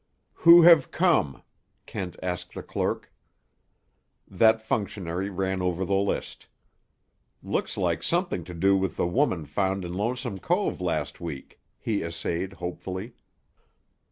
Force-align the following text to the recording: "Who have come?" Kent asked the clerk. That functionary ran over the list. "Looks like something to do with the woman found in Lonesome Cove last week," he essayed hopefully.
"Who 0.33 0.63
have 0.63 0.89
come?" 0.89 1.43
Kent 1.85 2.15
asked 2.23 2.55
the 2.55 2.63
clerk. 2.63 3.13
That 4.27 4.59
functionary 4.59 5.29
ran 5.29 5.61
over 5.61 5.85
the 5.85 5.93
list. 5.93 6.47
"Looks 7.43 7.77
like 7.77 8.01
something 8.01 8.43
to 8.45 8.55
do 8.55 8.75
with 8.75 8.95
the 8.97 9.05
woman 9.05 9.45
found 9.45 9.85
in 9.85 9.93
Lonesome 9.93 10.39
Cove 10.39 10.81
last 10.81 11.19
week," 11.21 11.61
he 11.77 12.01
essayed 12.01 12.53
hopefully. 12.53 13.13